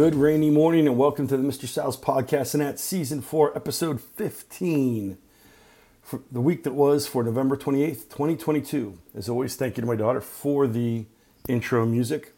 [0.00, 1.68] Good rainy morning and welcome to the Mr.
[1.68, 5.18] Sal's podcast and at season 4 episode 15
[6.00, 9.96] for the week that was for November 28th 2022 as always thank you to my
[9.96, 11.04] daughter for the
[11.48, 12.32] intro music.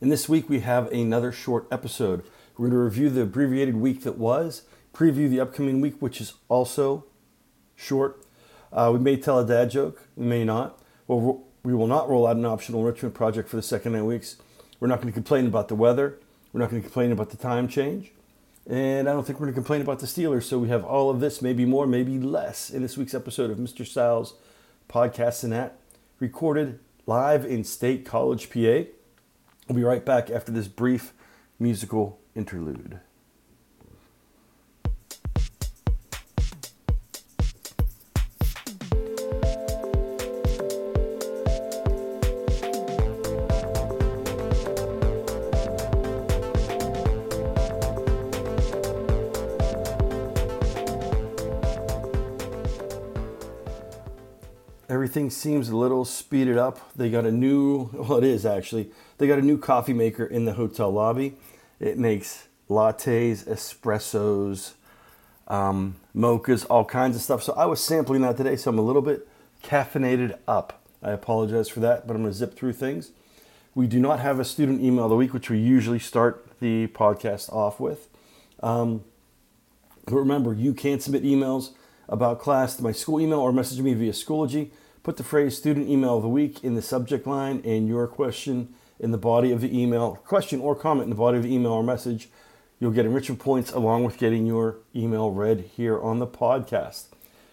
[0.00, 2.24] And this week we have another short episode.
[2.56, 4.62] We're going to review the abbreviated week that was
[4.94, 7.04] preview the upcoming week which is also
[7.76, 8.24] short.
[8.72, 10.80] Uh, we may tell a dad joke we may not.
[11.06, 14.36] Well we will not roll out an optional enrichment project for the second nine weeks
[14.80, 16.18] we're not going to complain about the weather.
[16.52, 18.12] We're not going to complain about the time change.
[18.68, 20.44] And I don't think we're going to complain about the Steelers.
[20.44, 23.58] So we have all of this, maybe more, maybe less, in this week's episode of
[23.58, 23.86] Mr.
[23.86, 24.34] Styles
[24.88, 25.78] podcast and that
[26.18, 28.84] recorded live in State College, PA.
[29.68, 31.12] We'll be right back after this brief
[31.58, 33.00] musical interlude.
[54.90, 56.92] Everything seems a little speeded up.
[56.96, 60.44] They got a new, well, it is actually, they got a new coffee maker in
[60.44, 61.36] the hotel lobby.
[61.78, 64.72] It makes lattes, espressos,
[65.48, 67.42] um, mochas, all kinds of stuff.
[67.42, 69.26] So I was sampling that today, so I'm a little bit
[69.62, 70.82] caffeinated up.
[71.02, 73.12] I apologize for that, but I'm going to zip through things.
[73.74, 76.88] We do not have a student email of the week, which we usually start the
[76.88, 78.08] podcast off with.
[78.62, 79.04] Um,
[80.06, 81.70] but remember, you can submit emails
[82.08, 84.70] about class to my school email or message me via Schoology.
[85.02, 88.74] Put the phrase student email of the week in the subject line and your question
[88.98, 91.72] in the body of the email, question or comment in the body of the email
[91.72, 92.28] or message.
[92.78, 97.04] You'll get enrichment points along with getting your email read here on the podcast.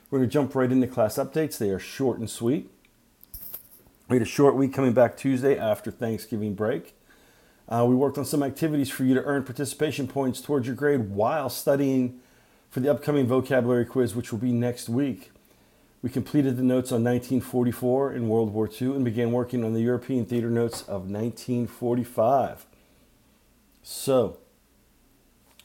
[0.10, 1.58] We're going to jump right into class updates.
[1.58, 2.70] They are short and sweet.
[4.10, 6.96] We had a short week coming back Tuesday after Thanksgiving break.
[7.70, 11.10] Uh, we worked on some activities for you to earn participation points towards your grade
[11.10, 12.20] while studying
[12.70, 15.32] for the upcoming vocabulary quiz, which will be next week.
[16.02, 19.82] We completed the notes on 1944 and World War II and began working on the
[19.82, 22.66] European theater notes of 1945.
[23.82, 24.38] So,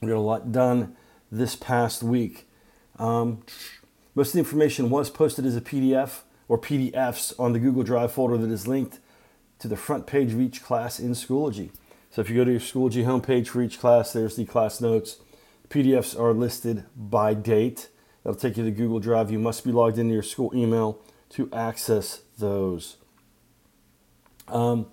[0.00, 0.97] we got a lot done
[1.31, 2.48] this past week.
[2.98, 3.43] Um,
[4.15, 8.12] most of the information was posted as a PDF or PDFs on the Google Drive
[8.12, 9.00] folder that is linked
[9.59, 11.70] to the front page of each class in Schoology.
[12.10, 15.19] So if you go to your Schoology homepage for each class, there's the class notes
[15.72, 17.88] PDFs are listed by date.
[18.22, 19.30] That'll take you to Google Drive.
[19.30, 20.98] You must be logged into your school email
[21.30, 22.96] to access those.
[24.48, 24.86] Um,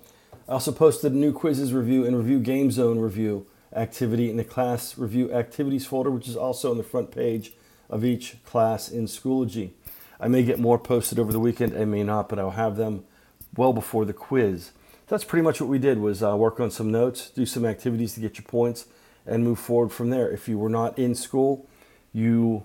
[0.47, 3.45] I also posted a new quizzes review and review game zone review
[3.75, 7.53] activity in the class review activities folder, which is also on the front page
[7.89, 9.71] of each class in Schoology.
[10.19, 13.05] I may get more posted over the weekend, I may not, but I'll have them
[13.55, 14.71] well before the quiz.
[15.07, 18.13] That's pretty much what we did was uh, work on some notes, do some activities
[18.13, 18.85] to get your points,
[19.25, 20.29] and move forward from there.
[20.29, 21.67] If you were not in school,
[22.13, 22.63] you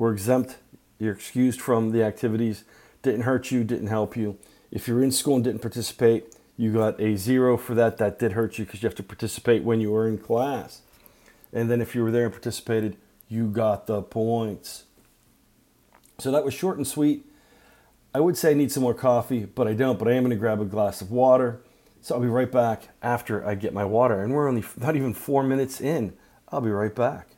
[0.00, 0.56] were exempt,
[0.98, 2.64] you're excused from the activities,
[3.02, 4.38] didn't hurt you, didn't help you.
[4.70, 7.98] If you're in school and didn't participate, you got a zero for that.
[7.98, 10.80] That did hurt you because you have to participate when you were in class.
[11.52, 12.96] And then if you were there and participated,
[13.28, 14.84] you got the points.
[16.18, 17.26] So that was short and sweet.
[18.14, 19.98] I would say I need some more coffee, but I don't.
[19.98, 21.60] But I am going to grab a glass of water
[22.00, 24.22] so I'll be right back after I get my water.
[24.22, 26.14] And we're only not even four minutes in.
[26.48, 27.28] I'll be right back.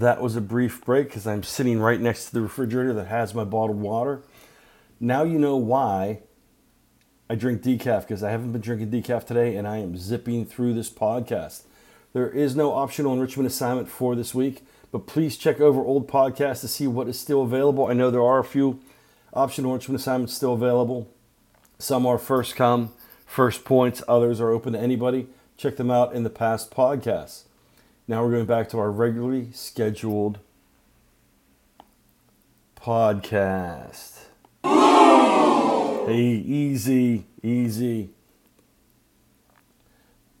[0.00, 3.34] That was a brief break because I'm sitting right next to the refrigerator that has
[3.34, 4.22] my bottled water.
[4.98, 6.20] Now you know why
[7.28, 10.72] I drink decaf because I haven't been drinking decaf today and I am zipping through
[10.72, 11.64] this podcast.
[12.14, 16.62] There is no optional enrichment assignment for this week, but please check over old podcasts
[16.62, 17.86] to see what is still available.
[17.86, 18.80] I know there are a few
[19.34, 21.10] optional enrichment assignments still available.
[21.78, 22.94] Some are first come,
[23.26, 25.26] first points, others are open to anybody.
[25.58, 27.42] Check them out in the past podcasts.
[28.10, 30.40] Now we're going back to our regularly scheduled
[32.74, 34.24] podcast.
[34.64, 38.10] Hey, easy, easy.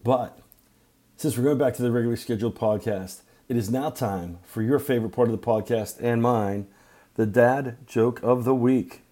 [0.02, 0.36] But
[1.16, 4.80] since we're going back to the regularly scheduled podcast, it is now time for your
[4.80, 6.66] favorite part of the podcast and mine,
[7.14, 9.02] the dad joke of the week.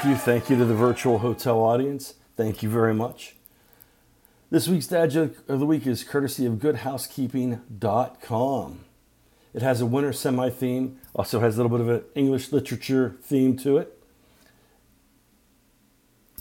[0.00, 0.16] Thank you.
[0.16, 2.14] Thank you to the virtual hotel audience.
[2.34, 3.36] Thank you very much.
[4.48, 8.80] This week's dad joke of the week is courtesy of goodhousekeeping.com.
[9.52, 13.18] It has a winter semi theme, also has a little bit of an English literature
[13.22, 14.02] theme to it.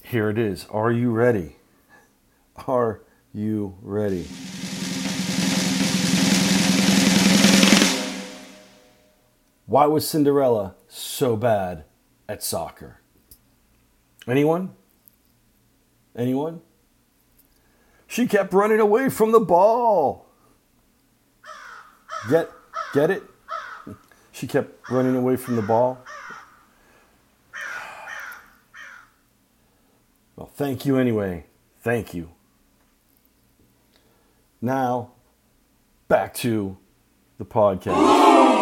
[0.05, 0.65] Here it is.
[0.69, 1.57] Are you ready?
[2.65, 3.01] Are
[3.33, 4.23] you ready?
[9.65, 11.83] Why was Cinderella so bad
[12.29, 12.99] at soccer?
[14.29, 14.75] Anyone?
[16.15, 16.61] Anyone?
[18.07, 20.27] She kept running away from the ball.
[22.29, 22.49] Get
[22.93, 23.23] get it?
[24.31, 26.03] She kept running away from the ball.
[30.35, 31.45] Well, thank you anyway.
[31.81, 32.29] Thank you.
[34.61, 35.11] Now,
[36.07, 36.77] back to
[37.37, 38.58] the podcast.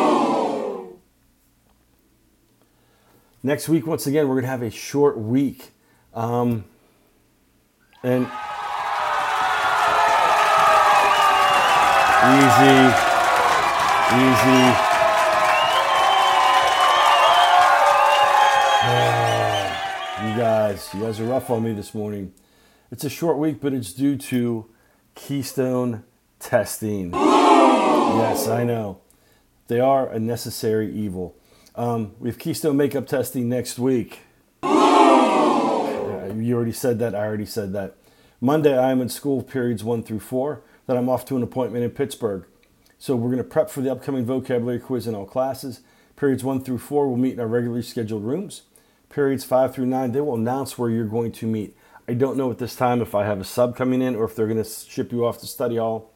[3.48, 5.70] Next week, once again, we're going to have a short week.
[6.14, 6.66] Um,
[8.04, 8.26] and
[12.28, 12.74] easy,
[14.18, 14.64] easy.
[18.84, 22.34] Oh, you guys, you guys are rough on me this morning.
[22.92, 24.70] It's a short week, but it's due to
[25.16, 26.04] Keystone
[26.42, 27.14] testing.
[27.14, 29.00] Yes, I know.
[29.70, 31.34] They are a necessary evil.
[31.77, 34.21] Um, we have Keystone makeup testing next week.
[34.63, 37.13] You already said that.
[37.13, 37.95] I already said that.
[38.41, 40.63] Monday, I am in school periods one through four.
[40.88, 42.45] Then I'm off to an appointment in Pittsburgh.
[42.97, 45.81] So we're going to prep for the upcoming vocabulary quiz in all classes.
[46.15, 48.63] Periods one through four will meet in our regularly scheduled rooms.
[49.09, 51.77] Periods five through nine, they will announce where you're going to meet.
[52.07, 54.35] I don't know at this time if I have a sub coming in or if
[54.35, 56.12] they're going to ship you off to study hall.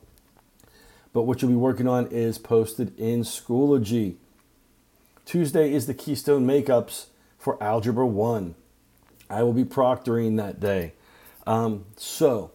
[1.14, 4.16] But what you'll be working on is posted in Schoology.
[5.26, 7.06] Tuesday is the Keystone Makeups
[7.38, 8.56] for Algebra 1.
[9.30, 10.94] I will be proctoring that day.
[11.48, 12.52] Um, so,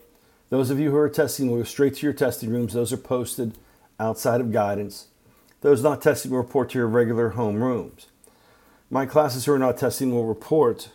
[0.50, 2.74] those of you who are testing will go straight to your testing rooms.
[2.74, 3.56] Those are posted
[3.98, 5.08] outside of guidance.
[5.62, 8.06] Those not testing will report to your regular home rooms.
[8.90, 10.90] My classes who are not testing will report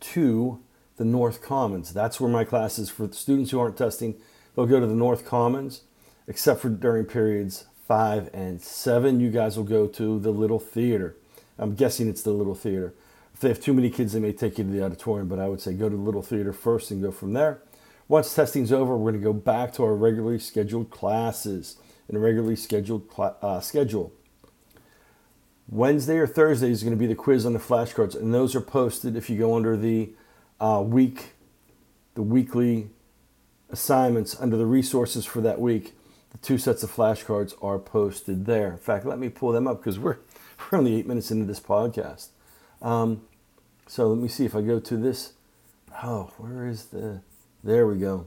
[0.00, 0.60] to
[0.96, 1.92] the North Commons.
[1.92, 4.14] That's where my classes for students who aren't testing.
[4.54, 5.82] They'll go to the North Commons,
[6.26, 9.20] except for during periods five and seven.
[9.20, 11.16] You guys will go to the Little Theater.
[11.58, 12.94] I'm guessing it's the Little Theater.
[13.32, 15.48] If they have too many kids, they may take you to the auditorium, but I
[15.48, 17.60] would say go to the Little Theater first and go from there.
[18.08, 21.76] Once testing's over, we're going to go back to our regularly scheduled classes
[22.08, 24.12] and regularly scheduled cl- uh, schedule.
[25.68, 28.60] Wednesday or Thursday is going to be the quiz on the flashcards, and those are
[28.60, 30.10] posted if you go under the
[30.60, 31.32] uh, week,
[32.14, 32.90] the weekly
[33.70, 35.95] assignments under the resources for that week.
[36.36, 38.72] The two sets of flashcards are posted there.
[38.72, 40.18] In fact, let me pull them up because we're
[40.70, 42.28] we're only eight minutes into this podcast.
[42.82, 43.22] Um,
[43.86, 45.32] so let me see if I go to this.
[46.02, 47.20] Oh, where is the?
[47.64, 48.26] There we go.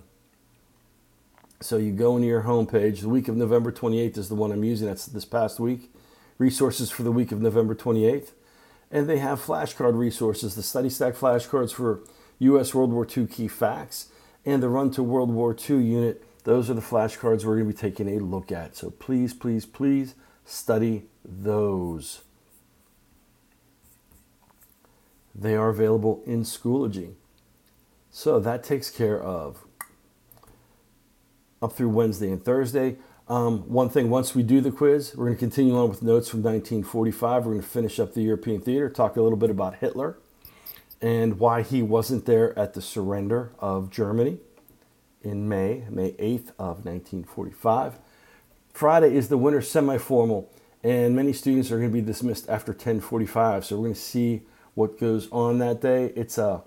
[1.61, 3.01] So you go into your homepage.
[3.01, 4.87] The week of November 28th is the one I'm using.
[4.87, 5.91] That's this past week
[6.39, 8.31] resources for the week of November 28th.
[8.89, 11.99] And they have flashcard resources, the Study Stack flashcards for
[12.39, 12.73] U.S.
[12.73, 14.07] World War II key facts
[14.45, 16.23] and the Run to World War II unit.
[16.43, 18.75] Those are the flashcards we're going to be taking a look at.
[18.75, 20.15] So please, please, please
[20.45, 22.21] study those.
[25.35, 27.13] They are available in Schoology.
[28.09, 29.65] So that takes care of
[31.61, 32.97] up through Wednesday and Thursday.
[33.27, 36.29] Um, one thing, once we do the quiz, we're going to continue on with notes
[36.29, 37.45] from 1945.
[37.45, 40.17] We're going to finish up the European theater, talk a little bit about Hitler
[41.01, 44.39] and why he wasn't there at the surrender of Germany
[45.23, 47.99] in May, May 8th of 1945.
[48.73, 50.49] Friday is the winter semi-formal,
[50.83, 53.65] and many students are going to be dismissed after 10:45.
[53.65, 54.41] So we're going to see
[54.75, 56.13] what goes on that day.
[56.15, 56.63] It's a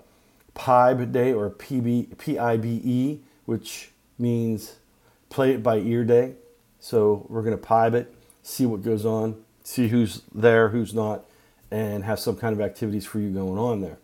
[0.53, 4.75] PIBE day or PB, PIBE, which means
[5.29, 6.35] play it by ear day.
[6.79, 11.25] So we're going to pipe it, see what goes on, see who's there, who's not,
[11.71, 13.97] and have some kind of activities for you going on there.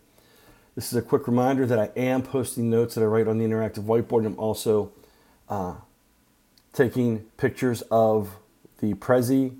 [0.80, 3.44] This is a quick reminder that I am posting notes that I write on the
[3.44, 4.24] interactive whiteboard.
[4.24, 4.92] I'm also
[5.46, 5.74] uh,
[6.72, 8.38] taking pictures of
[8.78, 9.58] the Prezi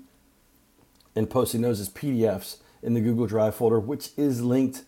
[1.15, 4.81] and posting those as PDFs in the Google Drive folder, which is linked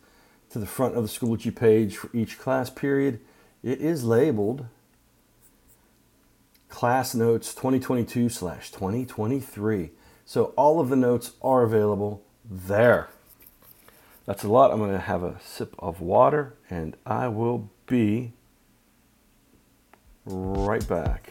[0.49, 3.19] to the front of the Schoology page for each class period.
[3.61, 4.65] It is labeled
[6.67, 9.91] class notes 2022 slash 2023.
[10.25, 13.09] So all of the notes are available there.
[14.25, 14.71] That's a lot.
[14.71, 18.31] I'm going to have a sip of water and I will be
[20.25, 21.29] right back.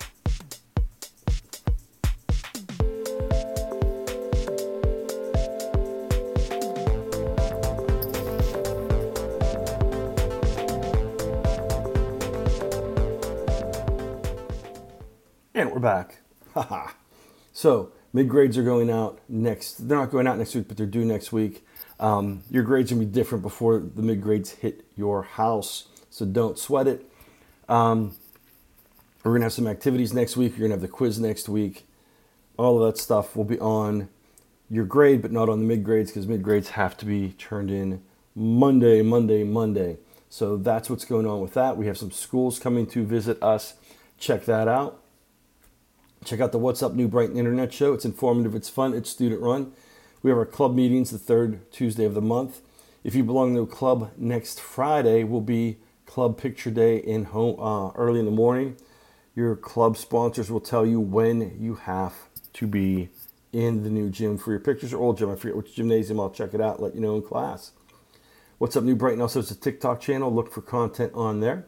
[15.55, 16.19] And we're back.
[16.55, 16.91] Haha.
[17.55, 19.89] so mid grades are going out next.
[19.89, 21.65] They're not going out next week, but they're due next week.
[22.01, 25.89] Um, your grades are going to be different before the mid grades hit your house.
[26.11, 27.09] So, don't sweat it.
[27.69, 28.15] Um,
[29.23, 30.53] we're going to have some activities next week.
[30.53, 31.87] You're going to have the quiz next week.
[32.57, 34.09] All of that stuff will be on
[34.69, 37.71] your grade, but not on the mid grades because mid grades have to be turned
[37.71, 38.03] in
[38.35, 39.99] Monday, Monday, Monday.
[40.29, 41.77] So that's what's going on with that.
[41.77, 43.75] We have some schools coming to visit us.
[44.19, 45.03] Check that out.
[46.25, 47.93] Check out the What's Up New Brighton Internet Show.
[47.93, 49.73] It's informative, it's fun, it's student run.
[50.23, 52.61] We have our club meetings the third Tuesday of the month.
[53.03, 57.59] If you belong to a club next Friday, will be Club Picture Day in home
[57.59, 58.77] uh, early in the morning.
[59.35, 62.15] Your club sponsors will tell you when you have
[62.53, 63.09] to be
[63.53, 65.29] in the new gym for your pictures or old gym.
[65.29, 66.21] I forget which gymnasium.
[66.21, 66.81] I'll check it out.
[66.81, 67.73] Let you know in class.
[68.59, 69.21] What's up, New Brighton?
[69.21, 70.33] Also, it's a TikTok channel.
[70.33, 71.67] Look for content on there.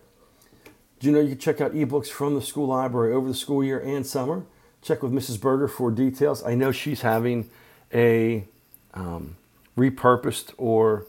[1.01, 3.65] Do you know you can check out ebooks from the school library over the school
[3.65, 4.47] year and summer?
[4.81, 5.41] Check with Mrs.
[5.41, 6.45] Berger for details.
[6.45, 7.51] I know she's having
[7.93, 8.47] a
[8.95, 9.37] um,
[9.76, 11.07] repurposed or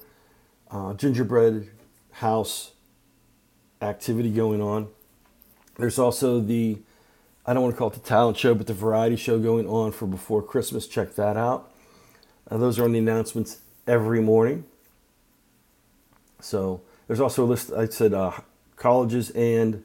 [0.71, 1.69] uh, gingerbread
[2.11, 2.71] house
[3.81, 4.87] activity going on.
[5.77, 6.79] There's also the,
[7.45, 9.91] I don't want to call it the talent show, but the variety show going on
[9.91, 10.87] for before Christmas.
[10.87, 11.71] Check that out.
[12.49, 14.65] Uh, those are on the announcements every morning.
[16.39, 18.31] So there's also a list, I said, uh,
[18.75, 19.83] colleges and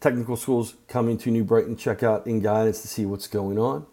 [0.00, 1.76] technical schools coming to New Brighton.
[1.76, 3.86] Check out in guidance to see what's going on.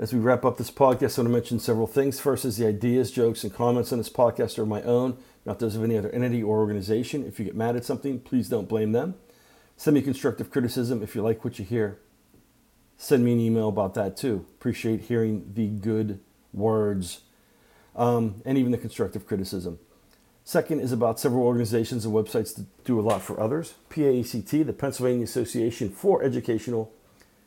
[0.00, 2.20] As we wrap up this podcast, I want to mention several things.
[2.20, 5.74] First is the ideas, jokes, and comments on this podcast are my own, not those
[5.74, 7.26] of any other entity or organization.
[7.26, 9.16] If you get mad at something, please don't blame them.
[9.76, 11.98] Send me constructive criticism if you like what you hear.
[12.96, 14.46] Send me an email about that too.
[14.54, 16.20] Appreciate hearing the good
[16.52, 17.22] words
[17.96, 19.80] um, and even the constructive criticism.
[20.44, 23.74] Second is about several organizations and websites that do a lot for others.
[23.90, 26.92] PAECT, the Pennsylvania Association for Educational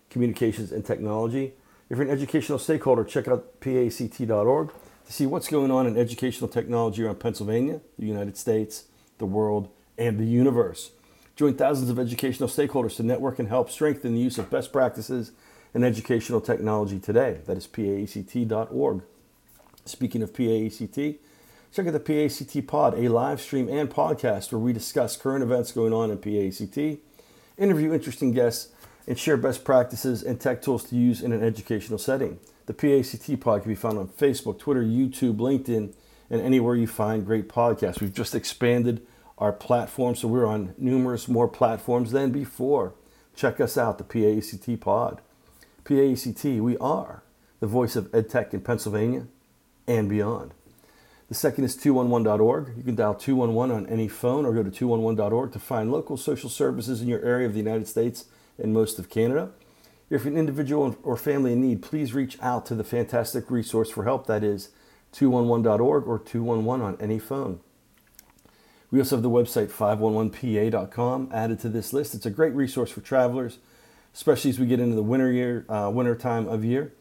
[0.10, 1.54] Communications and Technology.
[1.92, 4.72] If you're an educational stakeholder, check out paect.org
[5.06, 8.86] to see what's going on in educational technology around Pennsylvania, the United States,
[9.18, 9.68] the world,
[9.98, 10.92] and the universe.
[11.36, 15.34] Join thousands of educational stakeholders to network and help strengthen the use of best practices
[15.74, 17.40] in educational technology today.
[17.46, 19.02] That is paect.org.
[19.84, 21.18] Speaking of PAECT,
[21.74, 25.74] Check out the PAECT Pod, a live stream and podcast where we discuss current events
[25.74, 27.00] going on in PAECT,
[27.58, 28.70] interview interesting guests,
[29.08, 32.40] and share best practices and tech tools to use in an educational setting.
[32.66, 35.94] The PAECT Pod can be found on Facebook, Twitter, YouTube, LinkedIn,
[36.30, 38.00] and anywhere you find great podcasts.
[38.00, 39.06] We've just expanded
[39.38, 42.94] our platform, so we're on numerous more platforms than before.
[43.36, 45.20] Check us out, the PAECT Pod.
[45.84, 47.24] PAECT, we are
[47.60, 49.28] the voice of EdTech in Pennsylvania
[49.88, 50.54] and beyond.
[51.28, 52.74] The second is 211.org.
[52.78, 56.50] You can dial 211 on any phone or go to 211.org to find local social
[56.50, 58.26] services in your area of the United States
[58.62, 59.52] and most of Canada.
[60.10, 64.04] If an individual or family in need, please reach out to the fantastic resource for
[64.04, 64.70] help that is
[65.14, 67.60] 211.org or 211 on any phone.
[68.92, 72.14] We also have the website 511pa.com added to this list.
[72.14, 73.60] It's a great resource for travelers,
[74.14, 76.92] especially as we get into the winter year, uh, winter time of year.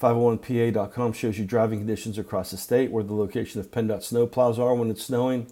[0.00, 4.74] 501pa.com shows you driving conditions across the state, where the location of PennDOT snowplows are
[4.74, 5.46] when it's snowing.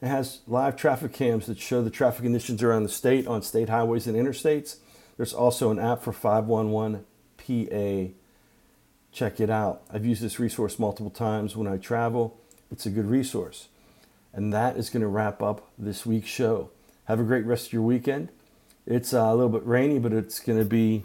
[0.00, 3.68] It has live traffic cams that show the traffic conditions around the state on state
[3.68, 4.76] highways and interstates.
[5.16, 8.12] There's also an app for 511PA.
[9.10, 9.82] Check it out.
[9.92, 12.38] I've used this resource multiple times when I travel.
[12.70, 13.68] It's a good resource.
[14.32, 16.70] And that is going to wrap up this week's show.
[17.06, 18.28] Have a great rest of your weekend.
[18.86, 21.02] It's uh, a little bit rainy, but it's going to be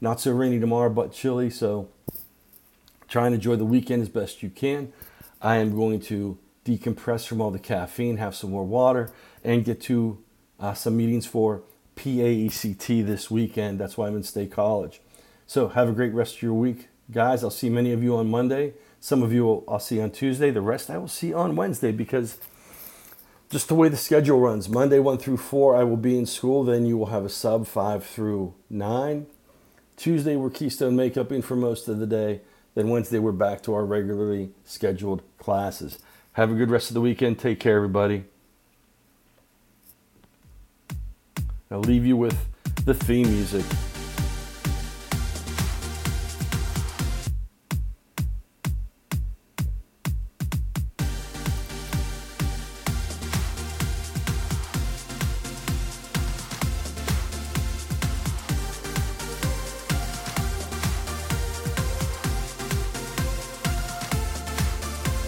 [0.00, 1.48] not so rainy tomorrow, but chilly.
[1.48, 1.88] So
[3.08, 4.92] Try and enjoy the weekend as best you can.
[5.40, 6.36] I am going to
[6.68, 9.10] decompress from all the caffeine, have some more water,
[9.42, 10.22] and get to
[10.60, 11.62] uh, some meetings for
[11.96, 13.80] PAECT this weekend.
[13.80, 15.00] That's why I'm in State College.
[15.46, 17.42] So have a great rest of your week, guys.
[17.42, 18.74] I'll see many of you on Monday.
[19.00, 20.50] Some of you I'll see on Tuesday.
[20.50, 22.38] The rest I will see on Wednesday because
[23.48, 24.68] just the way the schedule runs.
[24.68, 26.64] Monday 1 through 4, I will be in school.
[26.64, 29.26] Then you will have a sub 5 through 9.
[29.96, 32.42] Tuesday, we're Keystone Makeup in for most of the day.
[32.74, 35.98] Then Wednesday, we're back to our regularly scheduled classes.
[36.38, 37.40] Have a good rest of the weekend.
[37.40, 38.22] Take care, everybody.
[41.68, 42.38] I'll leave you with
[42.84, 43.64] the theme music.